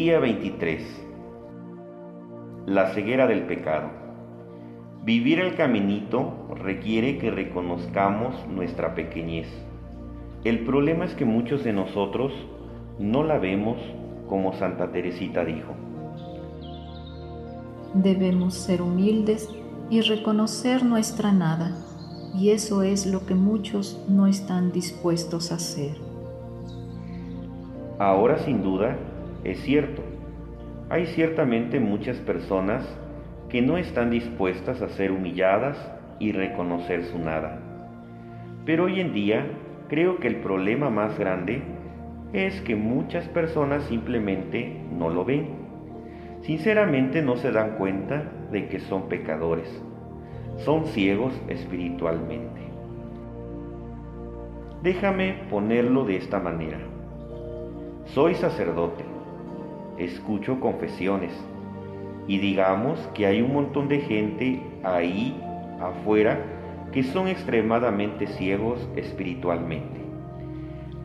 [0.00, 0.80] Día 23.
[2.66, 3.88] La ceguera del pecado.
[5.02, 9.48] Vivir el caminito requiere que reconozcamos nuestra pequeñez.
[10.44, 12.32] El problema es que muchos de nosotros
[13.00, 13.76] no la vemos
[14.28, 15.74] como Santa Teresita dijo.
[17.92, 19.48] Debemos ser humildes
[19.90, 21.76] y reconocer nuestra nada,
[22.36, 25.96] y eso es lo que muchos no están dispuestos a hacer.
[27.98, 28.96] Ahora sin duda
[29.50, 30.02] es cierto,
[30.90, 32.84] hay ciertamente muchas personas
[33.48, 35.76] que no están dispuestas a ser humilladas
[36.18, 37.60] y reconocer su nada.
[38.64, 39.46] Pero hoy en día
[39.88, 41.62] creo que el problema más grande
[42.32, 45.48] es que muchas personas simplemente no lo ven.
[46.42, 49.82] Sinceramente no se dan cuenta de que son pecadores.
[50.58, 52.60] Son ciegos espiritualmente.
[54.82, 56.78] Déjame ponerlo de esta manera.
[58.06, 59.04] Soy sacerdote,
[59.98, 61.32] escucho confesiones
[62.26, 65.34] y digamos que hay un montón de gente ahí
[65.80, 66.38] afuera
[66.92, 70.00] que son extremadamente ciegos espiritualmente.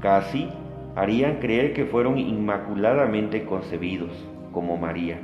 [0.00, 0.48] Casi
[0.96, 4.10] harían creer que fueron inmaculadamente concebidos,
[4.52, 5.18] como María.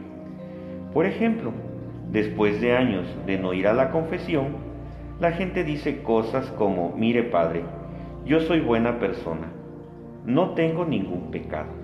[0.94, 1.53] Por ejemplo,
[2.10, 4.69] después de años de no ir a la confesión,
[5.20, 7.62] la gente dice cosas como, mire padre,
[8.25, 9.48] yo soy buena persona,
[10.25, 11.78] no tengo ningún pecado.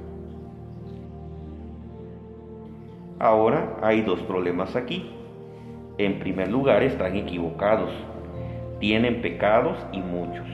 [3.19, 5.11] Ahora hay dos problemas aquí.
[5.99, 7.91] En primer lugar, están equivocados,
[8.81, 10.47] tienen pecados y muchos.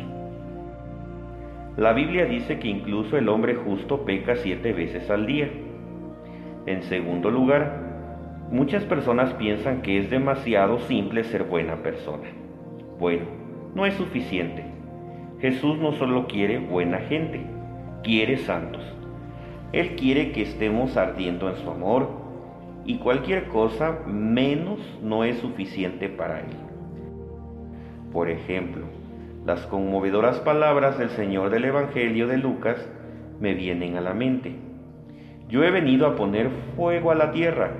[1.76, 5.48] La Biblia dice que incluso el hombre justo peca siete veces al día.
[6.66, 12.28] En segundo lugar, muchas personas piensan que es demasiado simple ser buena persona.
[12.98, 13.24] Bueno,
[13.74, 14.62] no es suficiente.
[15.40, 17.40] Jesús no solo quiere buena gente,
[18.02, 18.82] quiere santos.
[19.72, 22.19] Él quiere que estemos ardiendo en su amor
[22.90, 26.56] y cualquier cosa menos no es suficiente para Él.
[28.12, 28.86] Por ejemplo,
[29.46, 32.84] las conmovedoras palabras del Señor del Evangelio de Lucas
[33.38, 34.56] me vienen a la mente.
[35.48, 37.70] Yo he venido a poner fuego a la tierra.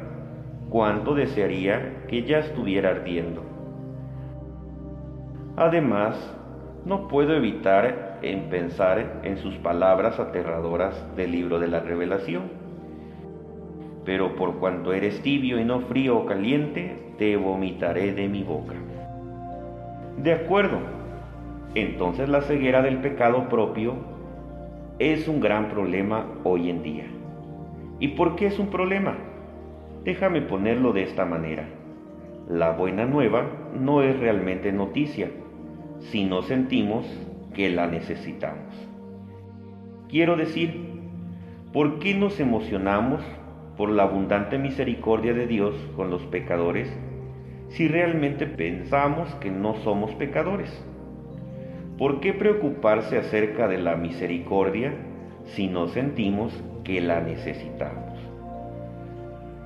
[0.68, 3.42] ¿Cuánto desearía que ya estuviera ardiendo?
[5.56, 6.14] Además,
[6.84, 12.69] no puedo evitar en pensar en sus palabras aterradoras del libro de la revelación.
[14.04, 18.74] Pero por cuanto eres tibio y no frío o caliente, te vomitaré de mi boca.
[20.16, 20.78] De acuerdo,
[21.74, 23.94] entonces la ceguera del pecado propio
[24.98, 27.06] es un gran problema hoy en día.
[27.98, 29.16] ¿Y por qué es un problema?
[30.04, 31.68] Déjame ponerlo de esta manera.
[32.48, 33.46] La buena nueva
[33.78, 35.30] no es realmente noticia
[36.00, 37.06] si no sentimos
[37.54, 38.74] que la necesitamos.
[40.08, 41.00] Quiero decir,
[41.72, 43.22] ¿por qué nos emocionamos
[43.80, 46.94] por la abundante misericordia de Dios con los pecadores
[47.68, 50.70] si realmente pensamos que no somos pecadores?
[51.96, 54.92] ¿Por qué preocuparse acerca de la misericordia
[55.46, 56.52] si no sentimos
[56.84, 58.18] que la necesitamos?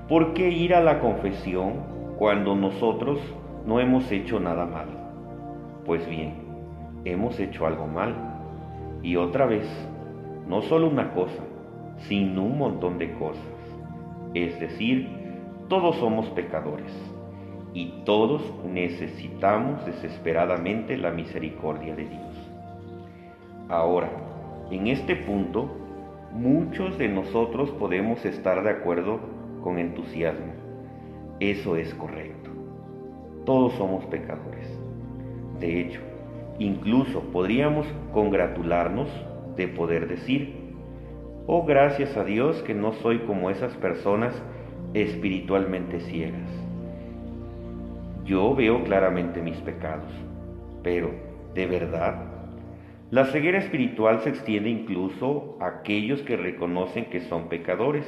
[0.09, 3.19] ¿Por qué ir a la confesión cuando nosotros
[3.67, 4.93] no hemos hecho nada malo?
[5.85, 6.35] Pues bien,
[7.05, 8.15] hemos hecho algo mal.
[9.03, 9.67] Y otra vez,
[10.47, 11.43] no solo una cosa,
[12.07, 13.54] sino un montón de cosas.
[14.35, 15.09] Es decir,
[15.69, 16.93] todos somos pecadores
[17.73, 22.51] y todos necesitamos desesperadamente la misericordia de Dios.
[23.69, 24.11] Ahora,
[24.71, 25.69] en este punto,
[26.33, 29.21] muchos de nosotros podemos estar de acuerdo
[29.63, 30.53] con entusiasmo.
[31.41, 32.51] Eso es correcto.
[33.45, 34.69] Todos somos pecadores.
[35.61, 36.01] De hecho,
[36.59, 39.09] incluso podríamos congratularnos
[39.57, 40.64] de poder decir,
[41.47, 44.35] oh gracias a Dios que no soy como esas personas
[44.95, 46.65] espiritualmente ciegas
[48.25, 50.11] yo veo claramente mis pecados,
[50.83, 51.11] pero,
[51.55, 52.25] ¿de verdad?
[53.11, 58.07] La ceguera espiritual se extiende incluso a aquellos que reconocen que son pecadores.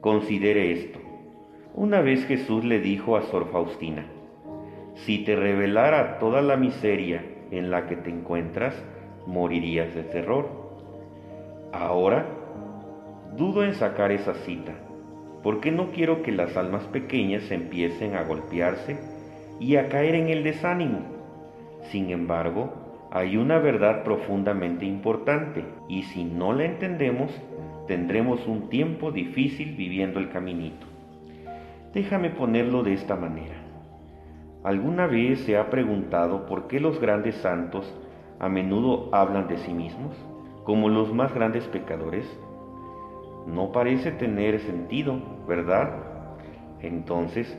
[0.00, 0.98] Considere esto.
[1.74, 4.04] Una vez Jesús le dijo a Sor Faustina,
[4.94, 8.74] si te revelara toda la miseria en la que te encuentras,
[9.26, 10.63] morirías de terror.
[11.80, 12.24] Ahora,
[13.36, 14.72] dudo en sacar esa cita
[15.42, 18.96] porque no quiero que las almas pequeñas empiecen a golpearse
[19.58, 21.00] y a caer en el desánimo.
[21.90, 27.32] Sin embargo, hay una verdad profundamente importante y si no la entendemos,
[27.88, 30.86] tendremos un tiempo difícil viviendo el caminito.
[31.92, 33.56] Déjame ponerlo de esta manera.
[34.62, 37.92] ¿Alguna vez se ha preguntado por qué los grandes santos
[38.38, 40.14] a menudo hablan de sí mismos
[40.64, 42.26] como los más grandes pecadores?
[43.46, 45.90] No parece tener sentido, ¿verdad?
[46.80, 47.56] Entonces,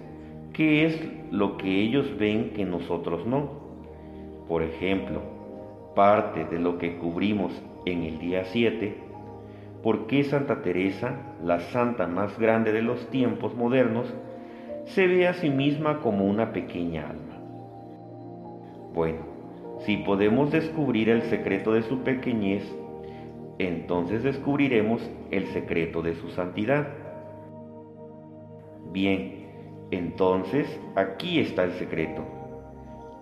[0.53, 0.99] ¿qué es
[1.31, 3.49] lo que ellos ven que nosotros no?
[4.47, 5.21] Por ejemplo,
[5.95, 7.51] parte de lo que cubrimos
[7.85, 8.97] en el día 7,
[9.83, 14.11] ¿por qué Santa Teresa, la santa más grande de los tiempos modernos,
[14.85, 17.37] se ve a sí misma como una pequeña alma?
[18.93, 19.19] Bueno,
[19.79, 22.63] si podemos descubrir el secreto de su pequeñez,
[23.57, 26.87] entonces descubriremos el secreto de su santidad.
[28.91, 29.45] Bien,
[29.91, 32.23] entonces aquí está el secreto.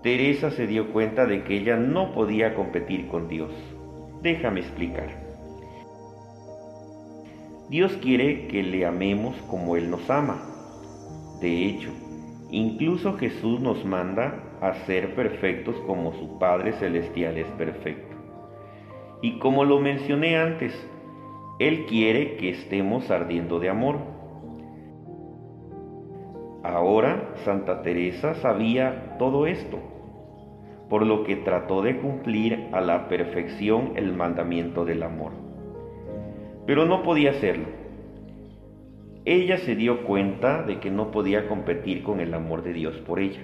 [0.02, 3.52] Teresa se dio cuenta de que ella no podía competir con Dios.
[4.22, 5.24] Déjame explicar.
[7.70, 10.42] Dios quiere que le amemos como Él nos ama.
[11.40, 11.90] De hecho,
[12.52, 18.13] incluso Jesús nos manda a ser perfectos como su Padre Celestial es perfecto.
[19.24, 20.74] Y como lo mencioné antes,
[21.58, 24.00] Él quiere que estemos ardiendo de amor.
[26.62, 29.80] Ahora Santa Teresa sabía todo esto,
[30.90, 35.32] por lo que trató de cumplir a la perfección el mandamiento del amor.
[36.68, 37.68] Pero no podía hacerlo.
[39.24, 43.22] Ella se dio cuenta de que no podía competir con el amor de Dios por
[43.22, 43.40] ella.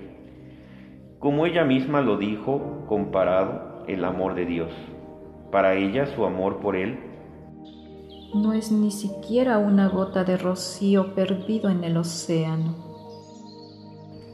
[1.19, 4.71] Como ella misma lo dijo, comparado el amor de Dios
[5.51, 7.00] para ella su amor por Él
[8.34, 12.75] no es ni siquiera una gota de rocío perdido en el océano.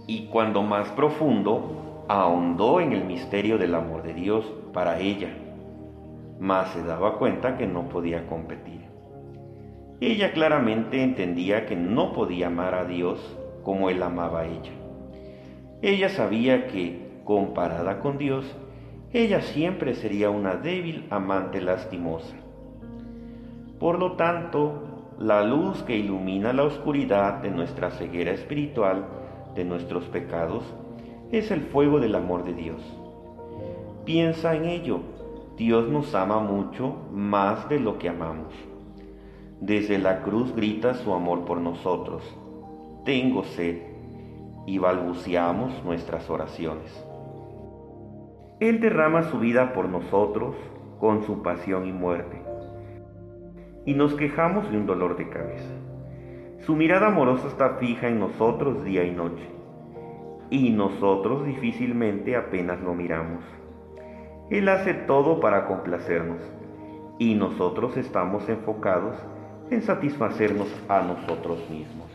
[0.06, 5.30] Y cuando más profundo, ahondó en el misterio del amor de Dios para ella,
[6.40, 8.82] más se daba cuenta que no podía competir.
[10.02, 13.20] Ella claramente entendía que no podía amar a Dios
[13.64, 14.74] como Él amaba a ella.
[15.82, 18.46] Ella sabía que, comparada con Dios,
[19.14, 22.36] ella siempre sería una débil amante lastimosa.
[23.80, 24.84] Por lo tanto,
[25.20, 29.06] la luz que ilumina la oscuridad de nuestra ceguera espiritual,
[29.56, 30.64] de nuestros pecados,
[31.32, 32.82] es el fuego del amor de Dios.
[34.06, 35.00] Piensa en ello,
[35.58, 38.54] Dios nos ama mucho más de lo que amamos.
[39.62, 42.24] Desde la cruz grita su amor por nosotros.
[43.06, 43.78] Tengo sed
[44.66, 46.92] y balbuceamos nuestras oraciones.
[48.70, 50.56] Él derrama su vida por nosotros
[51.00, 52.42] con su pasión y muerte.
[53.86, 55.70] Y nos quejamos de un dolor de cabeza.
[56.62, 59.48] Su mirada amorosa está fija en nosotros día y noche.
[60.50, 63.44] Y nosotros difícilmente apenas lo miramos.
[64.50, 66.42] Él hace todo para complacernos.
[67.20, 69.16] Y nosotros estamos enfocados
[69.70, 72.10] en satisfacernos a nosotros mismos.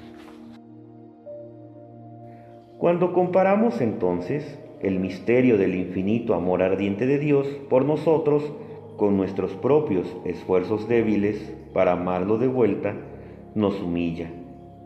[2.77, 8.53] Cuando comparamos entonces el misterio del infinito amor ardiente de Dios por nosotros
[8.97, 12.95] con nuestros propios esfuerzos débiles para amarlo de vuelta,
[13.55, 14.31] nos humilla,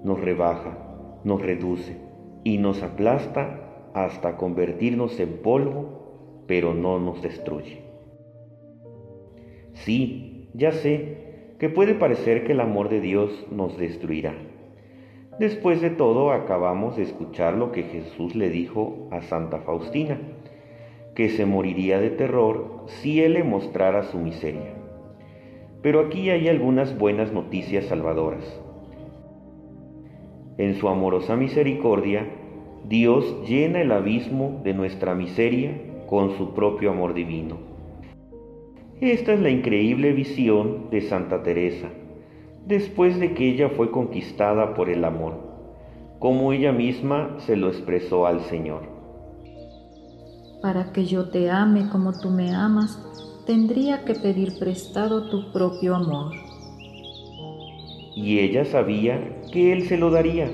[0.05, 0.79] nos rebaja,
[1.25, 1.97] nos reduce
[2.45, 7.83] y nos aplasta hasta convertirnos en polvo, pero no nos destruye.
[9.73, 14.35] Sí, ya sé que puede parecer que el amor de Dios nos destruirá
[15.39, 20.17] Después de todo, acabamos de escuchar lo que Jesús le dijo a Santa Faustina,
[21.17, 24.75] que se moriría de terror si él le mostrara su miseria.
[25.83, 28.45] Pero aquí hay algunas buenas noticias salvadoras.
[30.57, 32.29] En su amorosa misericordia,
[32.89, 35.73] Dios llena el abismo de nuestra miseria
[36.07, 37.59] con su propio amor divino.
[39.01, 41.89] Esta es la increíble visión de Santa Teresa
[42.67, 45.35] después de que ella fue conquistada por el amor,
[46.19, 48.83] como ella misma se lo expresó al Señor.
[50.63, 52.99] Para que yo te ame como tú me amas,
[53.47, 56.33] tendría que pedir prestado tu propio amor.
[58.17, 60.51] Y ella sabía que Él se lo daría.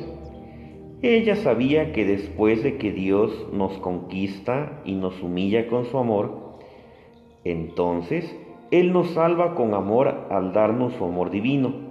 [1.02, 6.58] Ella sabía que después de que Dios nos conquista y nos humilla con su amor,
[7.44, 8.36] entonces
[8.72, 11.89] Él nos salva con amor al darnos su amor divino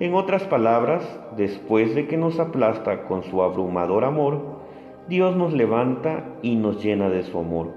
[0.00, 1.04] en otras palabras,
[1.36, 4.60] después de que nos aplasta con su abrumador amor,
[5.08, 7.74] Dios nos levanta y nos llena de su amor,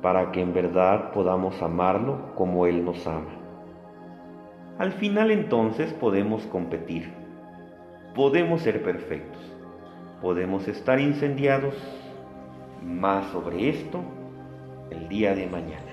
[0.00, 3.28] para que en verdad podamos amarlo como Él nos ama.
[4.78, 7.12] Al final entonces podemos competir,
[8.14, 9.42] podemos ser perfectos,
[10.22, 11.74] podemos estar incendiados,
[12.82, 14.00] más sobre esto
[14.90, 15.92] el día de mañana.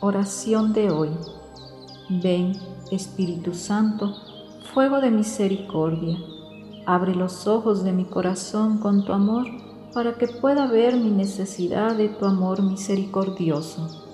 [0.00, 1.10] Oración de hoy.
[2.22, 2.54] Ven
[2.90, 4.14] Espíritu Santo,
[4.72, 6.18] fuego de misericordia,
[6.86, 9.46] abre los ojos de mi corazón con tu amor
[9.92, 14.09] para que pueda ver mi necesidad de tu amor misericordioso.